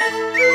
[0.00, 0.44] Música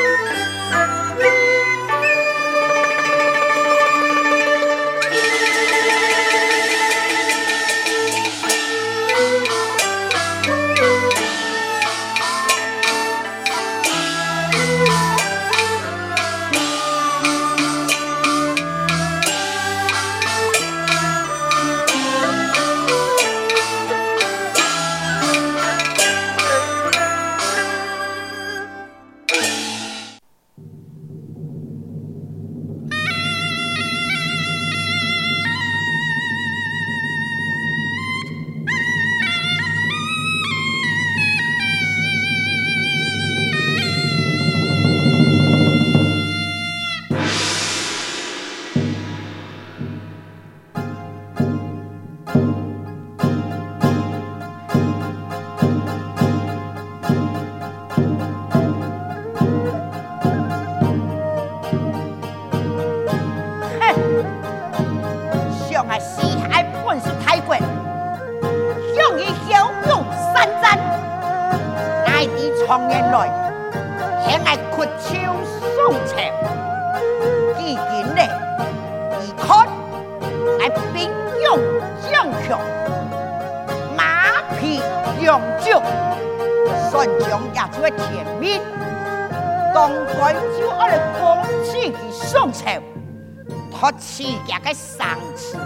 [94.10, 95.56] 世界的上次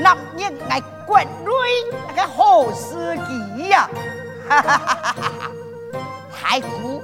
[0.00, 1.54] 那年爱国瑞
[2.08, 3.86] 那个好司机呀。
[4.48, 5.50] 哈哈哈哈哈
[6.32, 7.02] 排骨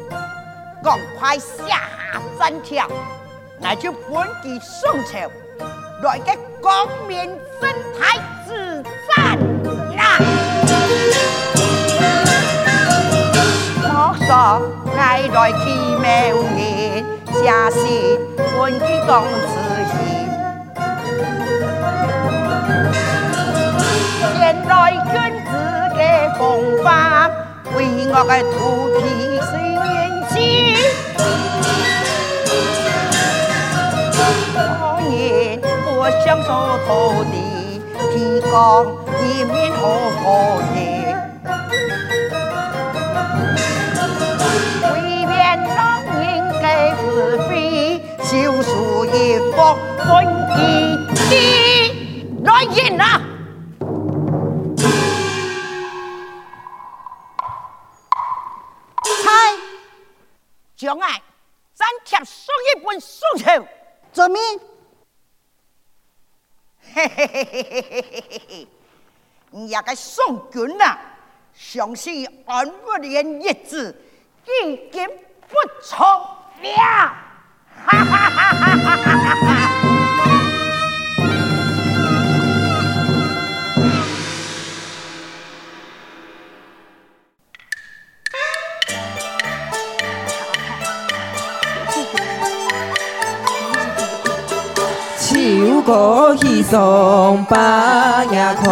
[0.83, 1.83] 赶快下
[2.39, 2.89] 三条
[3.61, 5.29] 那就本地送钱
[6.03, 7.19] 来个光明
[7.61, 8.83] 正大之
[9.15, 9.39] 战
[9.95, 10.19] 啦
[13.83, 14.27] 我说
[14.99, 15.65] 爱来去
[16.01, 17.05] 美丽
[17.45, 18.19] 假使
[18.57, 19.64] 本地当时
[24.45, 25.15] 原来君
[25.47, 25.53] 子
[25.97, 26.01] 的
[26.39, 26.43] 风
[26.85, 27.33] 范
[27.75, 27.79] 为
[28.13, 28.55] 我的土
[29.01, 29.03] 地
[29.41, 29.83] 虽然
[30.29, 30.37] 小
[34.53, 34.61] 可
[35.01, 35.09] 怜
[35.87, 37.35] 我想土地
[38.13, 38.13] 提
[38.51, 38.53] 供
[39.23, 39.81] 一面好
[40.21, 40.23] 风
[40.75, 40.77] 景
[44.93, 44.95] 为
[45.25, 45.33] 免
[45.75, 45.81] 老
[46.21, 46.23] 人
[46.61, 46.65] 给
[47.01, 47.03] 子
[47.49, 47.51] 飞
[48.23, 48.29] 修
[48.63, 49.17] 书一
[49.57, 49.57] 封
[50.07, 50.13] 封
[50.59, 50.61] 一
[51.31, 51.33] 地
[52.45, 53.34] 来人啊
[63.35, 63.69] 一本书签，
[64.13, 64.41] 遵命。
[66.95, 68.69] 嘿嘿嘿嘿嘿嘿嘿嘿！
[69.51, 70.99] 你也该送军了，
[71.53, 74.03] 相信安福连日子
[74.45, 75.07] 已经
[75.49, 76.07] 不长
[76.63, 77.15] 了。
[77.87, 79.84] 哈哈哈哈哈哈
[95.85, 98.65] 歌戏送八呀开，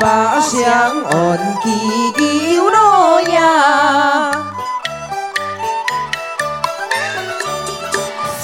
[0.00, 0.64] 八乡
[1.10, 4.32] 恩基有路呀。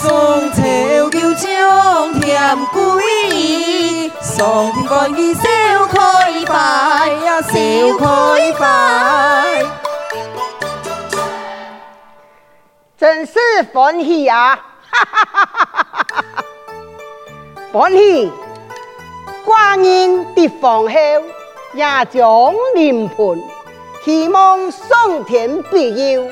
[0.01, 5.43] 双桥桥将添桂，双天关羽笑
[5.91, 5.99] 开
[6.47, 6.55] 怀
[7.25, 7.51] 呀，笑
[7.99, 8.07] 开
[8.57, 9.65] 怀。
[12.97, 13.33] 真是
[13.75, 14.57] 欢喜啊！
[15.05, 16.45] 哈哈哈哈哈！
[17.73, 18.33] 欢喜，
[19.45, 20.89] 寡人的皇后
[21.75, 23.43] 也将临盆，
[24.05, 26.27] 希望上天庇佑，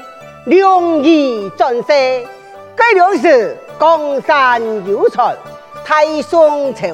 [0.46, 2.26] 龙仪转世，
[2.74, 5.36] 该两是江山有财，
[5.84, 6.88] 太上朝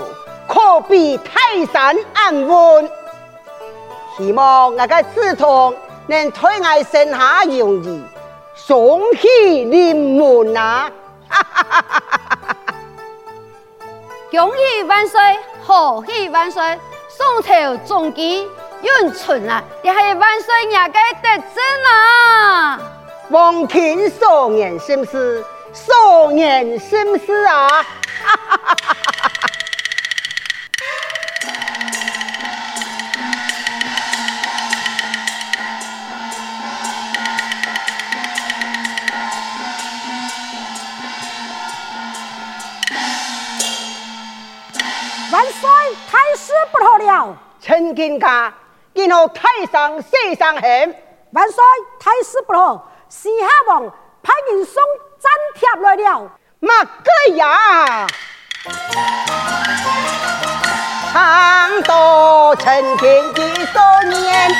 [0.48, 2.90] 可比泰山安稳。
[4.16, 5.74] 希望我个子嗣
[6.08, 8.02] 能推爱生下容易，
[8.54, 10.90] 双喜临门啊！
[14.30, 15.20] 恭喜万岁，
[15.66, 16.78] 贺喜万岁，
[17.08, 18.48] 送朝中基
[18.82, 19.62] 永存啊！
[19.82, 20.92] 也是万岁爷嘅
[21.22, 21.62] 得真
[21.92, 22.78] 啊！
[23.30, 27.68] 望天少年心思，少年心思啊！
[27.68, 27.84] 哈
[28.24, 29.19] 哈哈哈哈！
[47.10, 47.36] 了！
[47.60, 48.52] 陈金家，
[48.94, 50.08] 今后太上世
[50.38, 50.94] 上函，
[51.32, 51.62] 万岁，
[51.98, 53.82] 太师不好，西夏王
[54.22, 54.82] 派人送
[55.18, 56.30] 战帖来了。
[56.60, 58.06] 马哥呀，
[61.12, 64.50] 长多承天的少年，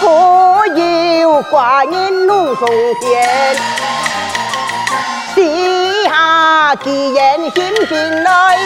[0.00, 2.68] 富有寡人路中
[3.00, 3.56] 天，
[5.34, 8.58] 西夏既然兴兵来，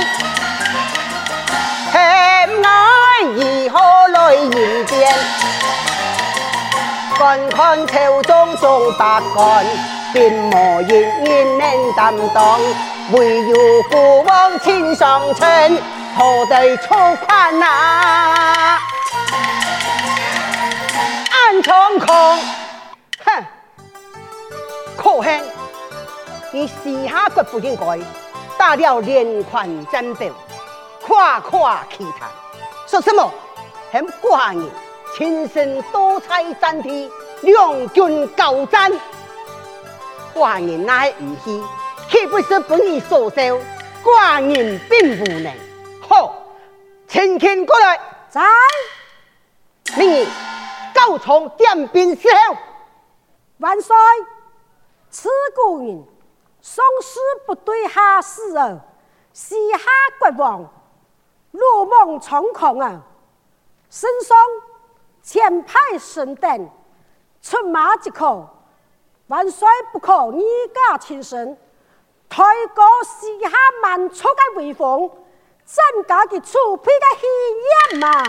[1.93, 5.09] 恨爱如何来迎接？
[7.19, 9.65] 观看朝中众百官。
[10.13, 12.59] 并无一人能担当，
[13.13, 15.79] 唯有父王亲上阵，
[16.19, 18.81] 何得错宽啊？
[21.31, 22.39] 安长空，
[23.25, 23.47] 哼，
[24.97, 25.41] 可恨！
[26.51, 28.01] 你西夏国不应该
[28.59, 30.29] 打了连环战表，
[31.11, 32.31] 夸夸其谈，
[32.87, 33.29] 说什么？
[33.91, 34.71] 很寡人
[35.13, 37.11] 亲身多彩战地，
[37.43, 38.93] 两军交战。
[40.33, 41.65] 寡人乃无戏，
[42.09, 43.61] 岂不是本意所收？
[44.05, 45.53] 寡人并无能。
[46.01, 46.33] 好，
[47.09, 48.01] 请看过来。
[48.29, 48.41] 在。
[49.97, 50.29] 明日
[50.95, 52.57] 高从点兵伺候。
[53.59, 53.97] 万岁。
[55.11, 56.05] 此古人
[56.61, 58.79] 宋氏不对下士哦，
[59.33, 59.79] 西夏
[60.21, 60.73] 国王
[61.53, 63.01] 鲁莽猖狂啊，
[63.89, 64.37] 圣上
[65.23, 66.71] 前派神灯
[67.43, 68.49] 出马即可。
[69.27, 71.57] 万岁不可二家亲身，
[72.29, 72.43] 抬
[72.75, 73.49] 高西夏
[73.81, 75.09] 满族的威风，
[75.65, 77.27] 增加的储备的气
[77.93, 78.25] 焰嘛！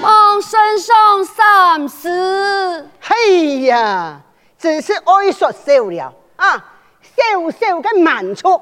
[0.00, 2.88] 望身上三思。
[3.02, 4.22] 嘿呀，
[4.56, 6.72] 真是爱说笑了啊！
[7.02, 8.58] 小小的满族，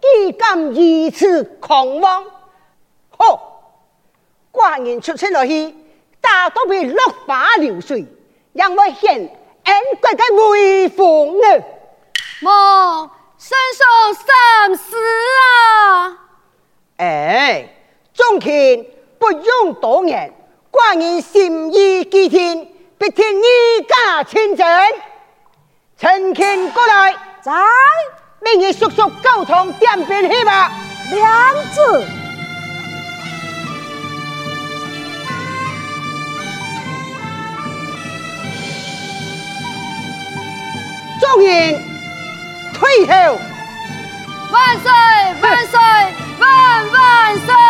[0.00, 2.24] 岂敢如此狂妄？
[3.16, 3.62] 好，
[4.52, 5.74] 寡人出身落去，
[6.20, 8.06] 大都被落花流水。
[8.52, 11.64] 让我现恩国的威风呢！
[12.42, 16.18] 望圣上三思啊！
[16.96, 17.68] 哎，
[18.12, 18.86] 众卿
[19.18, 20.32] 不用多言，
[20.72, 23.44] 寡人心意既定，必听你
[23.86, 24.66] 家亲政。
[25.96, 27.12] 陈卿过来，
[27.42, 27.52] 在，
[28.42, 30.72] 明日速速高昌点兵去吧。
[31.10, 32.06] 两字。
[41.20, 41.80] 众人
[42.72, 43.38] 退后，
[44.50, 44.90] 万岁！
[45.42, 45.78] 万岁！
[46.38, 47.69] 万万岁！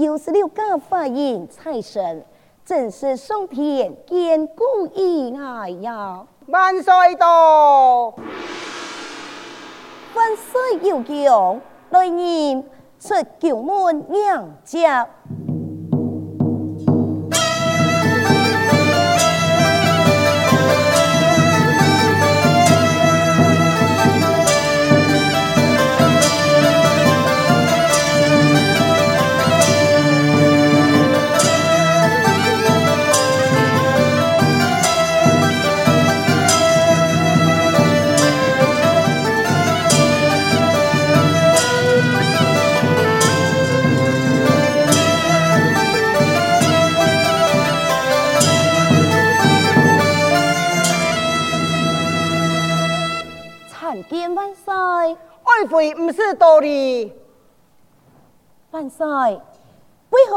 [0.00, 2.24] 又是六个发音财神，
[2.64, 6.26] 真是上天眷顾意爱呀！
[6.46, 8.06] 万岁到，
[10.14, 12.64] 万岁有功，来人
[12.98, 14.88] 出九门迎接。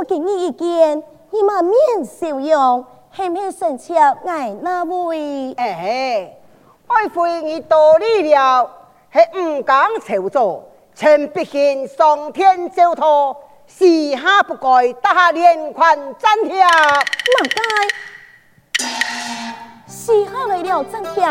[0.04, 1.04] 给你意见？
[1.32, 5.54] 你满面笑容，系唔系生气爱那位？
[5.58, 6.38] 哎，
[6.88, 8.70] 爱妃你道理了，
[9.12, 16.64] 系唔讲朝奏，臣必献上天诏托，时下不该打连环战帖。
[16.64, 16.70] 哪
[17.56, 18.86] 该？
[19.88, 21.26] 时下来了战帖，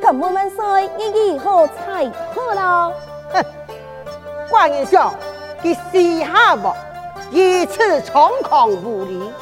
[0.00, 2.92] 咁我们说，你以后才好了。
[3.32, 3.44] 哼，
[4.50, 5.14] 关人想，
[5.62, 6.72] 佢时下不
[7.30, 9.32] 以此猖狂无礼。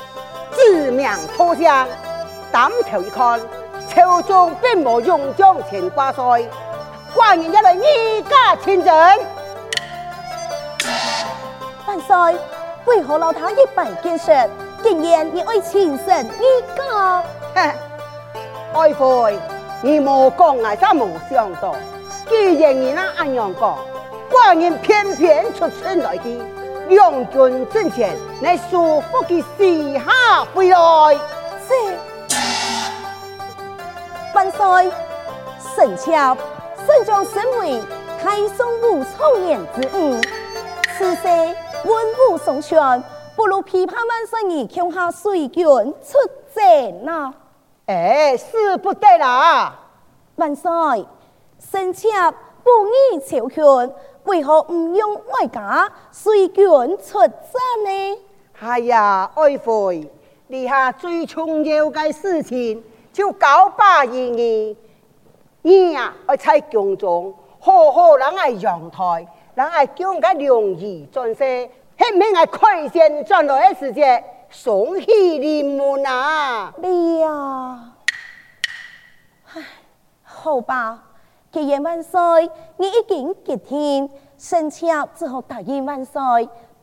[0.54, 1.86] 致命投降，
[2.50, 3.38] 担头一看，
[3.88, 6.42] 朝中并无勇将前挂帅，
[7.14, 8.94] 官人一来一家亲征。
[11.86, 12.40] 万岁，
[12.86, 14.26] 为何老他一般见识，
[14.82, 17.22] 竟然你爱亲生一个？
[17.54, 17.74] 哼，
[18.72, 19.38] 爱妃，
[19.82, 21.76] 你莫讲啊，真无想到，
[22.30, 23.78] 既然你那安样讲，
[24.30, 26.40] 官人偏偏出城来去。
[26.88, 30.78] 两军阵前，乃束缚的时下回来。
[31.66, 31.72] 是
[34.34, 34.92] 万岁，
[35.74, 36.12] 臣妾
[36.86, 37.82] 身将身为
[38.22, 40.20] 太宗武丑年之女，
[40.96, 41.26] 此时
[41.84, 43.02] 文武双全，
[43.34, 46.18] 不如琵琶万岁儿强下随军出
[46.54, 47.34] 征呐！
[47.86, 49.74] 哎，是不得啦！
[50.36, 50.70] 万岁，
[51.70, 52.08] 臣妾
[52.62, 53.64] 不义朝劝。
[54.26, 56.64] 为何唔用外家随军
[56.98, 58.18] 出征呢？
[58.60, 60.10] 哎呀，爱妃，
[60.48, 64.76] 你下最重要嘅事情就交把于你，
[65.62, 76.72] 你呀，爱在宫中好好人爱阳台，人爱叫个良医转世，系咪爱开先转来嘅时节，双喜临门啊！
[76.78, 77.92] 你呀，
[79.54, 79.62] 唉，
[80.22, 81.02] 好吧。
[81.56, 82.20] 既然万岁，
[82.76, 86.20] 你已经决定，臣妾只好答应万岁。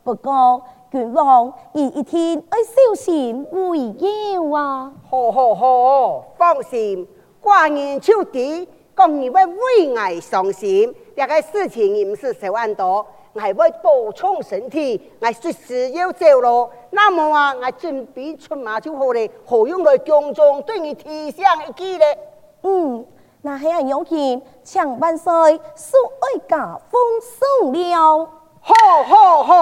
[0.03, 4.92] 不过，君王你一天要小心为要啊！
[5.08, 7.08] 好好好，放心，
[7.39, 10.92] 寡人就地，讲你会为爱伤心。
[11.15, 16.72] 这个事情你唔是小安多，我会补充身体，我随时要走咯。
[16.89, 22.06] 那么啊，我准备出马就好了，何用来宫中对你提醒一句呢？
[22.63, 23.06] 嗯。
[23.45, 28.29] 那还要有请，请万岁恕哀家风送了。
[28.62, 28.73] 吼
[29.03, 29.62] 吼吼。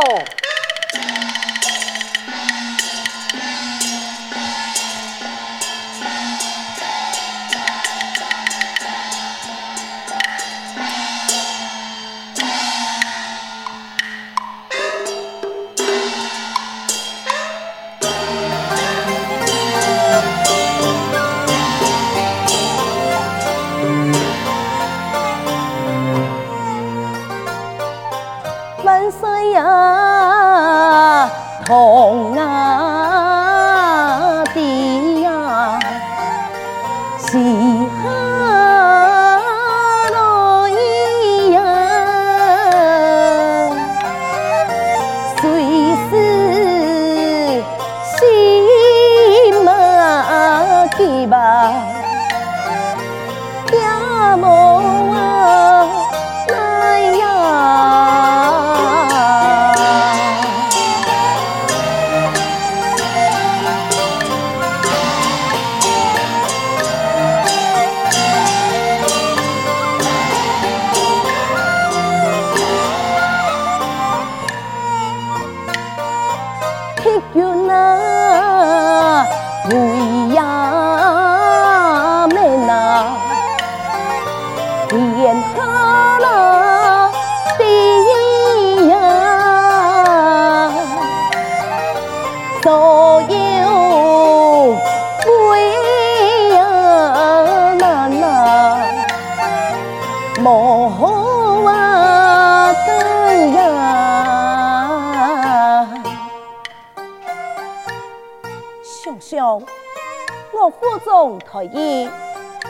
[111.50, 112.10] 可以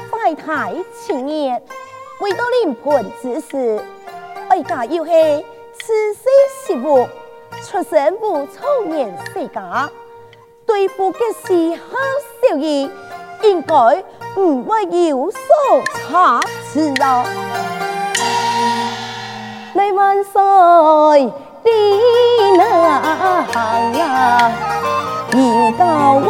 [0.10, 0.74] 快太
[1.06, 1.62] 青年，
[2.20, 3.84] 为到临盆之时，
[4.50, 5.46] 哀家又系
[5.80, 6.22] 此世
[6.66, 7.08] 媳妇，
[7.64, 9.90] 出身无丑年世家，
[10.66, 11.80] 对付嘅时下
[12.42, 12.90] 小儿，
[13.44, 14.04] 应该
[14.42, 15.40] 唔会有所
[15.94, 16.42] 差
[16.72, 17.26] 池啊！
[19.74, 21.24] 来万岁，
[21.64, 21.72] 你
[22.58, 22.64] 那
[23.52, 24.52] 行啊，
[25.34, 25.82] 要到
[26.14, 26.28] 我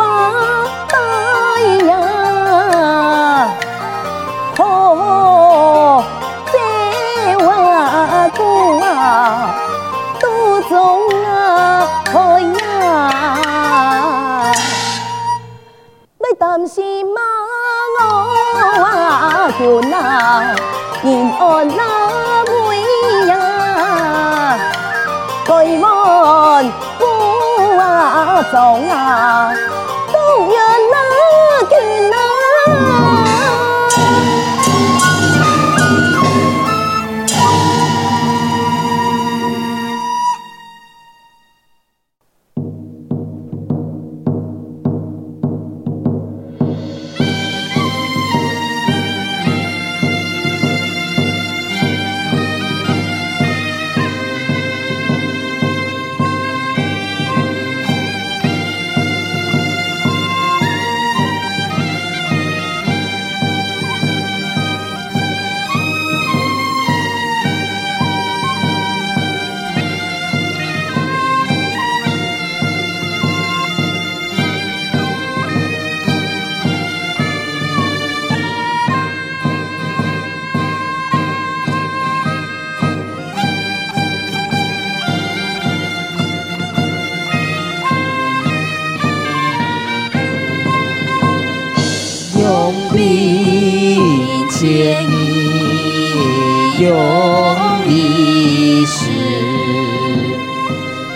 [1.61, 2.10] 一样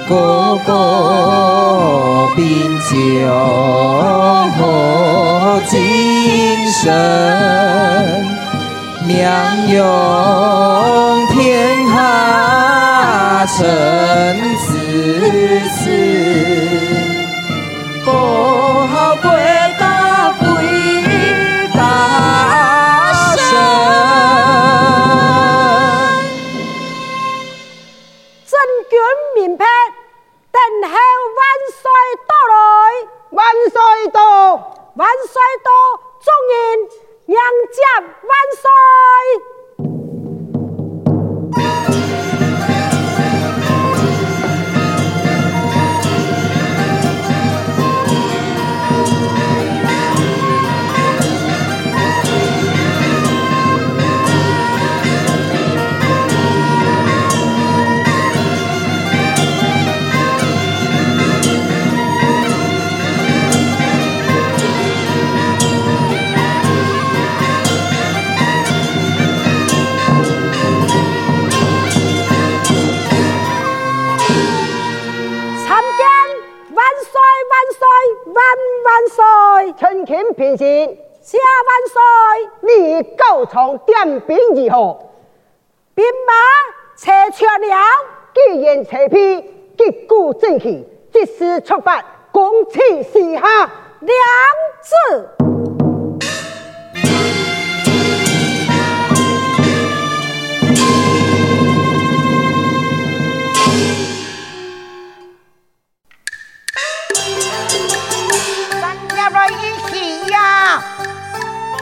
[0.07, 0.59] 从
[11.33, 11.65] 点
[84.21, 84.99] 兵如何？
[85.93, 86.33] 兵马
[86.97, 87.77] 查出了。
[88.33, 89.41] 既然齐备，
[89.77, 93.41] 击鼓正气，即时出发，攻取西夏。
[94.01, 94.17] 两
[94.81, 95.44] 字。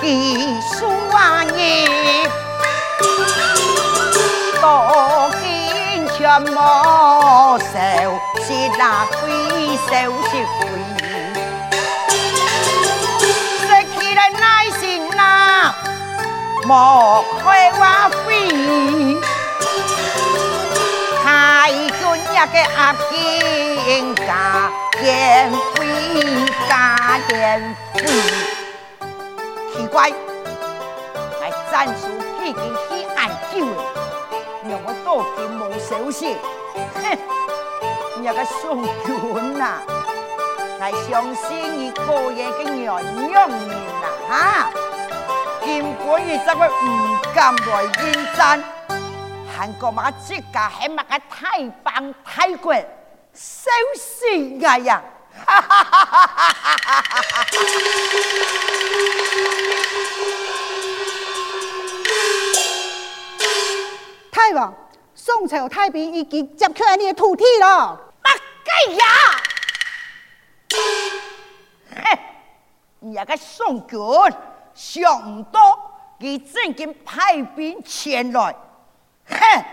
[0.04, 2.30] 一数万年，
[4.60, 7.74] 多金全莫收，
[8.44, 9.22] 是那贵
[9.88, 9.92] 收
[10.30, 10.62] 是贵。
[13.62, 13.64] 失
[13.94, 14.44] 去了耐
[14.78, 14.82] 心
[15.16, 15.74] 呐，
[16.66, 18.22] 莫开话费。
[21.24, 22.02] 太君
[22.34, 24.22] 也给阿金加
[25.00, 25.80] 点费，
[26.68, 26.72] 加
[27.30, 28.53] 点费。
[29.74, 30.10] 奇怪，
[31.42, 32.08] 来战术
[32.44, 33.18] 已经去研
[33.52, 33.84] 究了，
[34.70, 36.38] 让我多金无消息。
[36.94, 37.18] 哼，
[38.22, 39.82] 你个宋军呐，
[40.80, 44.70] 来相信你个人的娘娘们呐，哈！
[45.66, 48.64] 根本你怎么唔敢来应战？
[49.56, 52.86] 韩国马自家还嘛个太棒太贵，
[53.34, 55.02] 小心呀呀！
[64.32, 64.74] 太王，
[65.16, 68.00] 宋朝太平已经占据你的土地了。
[68.22, 69.06] 八戒呀！
[71.96, 72.20] 嘿，
[73.00, 73.98] 你个宋军
[74.74, 78.54] 想唔到，你正经派兵前来，
[79.26, 79.64] 嘿，来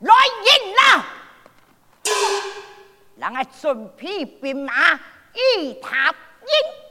[0.00, 1.04] 人啦！
[3.16, 4.72] 让我准备兵马，
[5.34, 6.83] 与他应。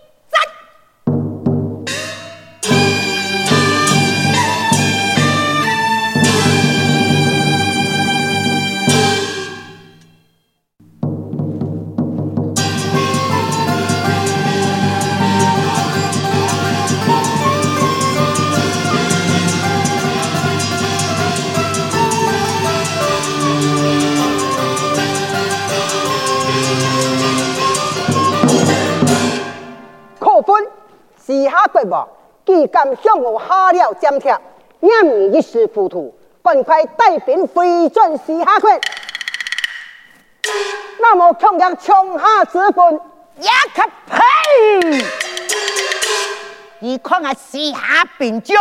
[31.26, 32.08] 时下国王
[32.46, 34.38] 既敢向我下了斩帖，
[34.82, 38.70] 让你一时糊涂，赶快带兵回转时下国。
[41.00, 43.00] 那么强将强下之分，
[43.38, 45.06] 也可呸！
[46.80, 48.58] 你看看时下兵将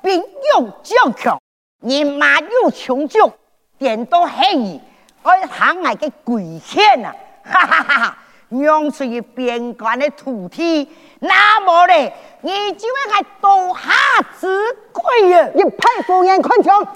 [0.00, 1.38] 兵勇将强，
[1.82, 3.30] 人马又穷壮，
[3.76, 4.80] 点都黑衣，
[5.22, 7.14] 爱行来个鬼骗啊！
[7.44, 8.18] 哈哈哈哈！
[8.48, 10.88] 让出于边关的土地，
[11.20, 13.90] 那么嘞，你就会还多下
[14.40, 14.46] 之
[14.92, 15.48] 鬼啊！
[15.54, 16.88] 一派胡言乱语。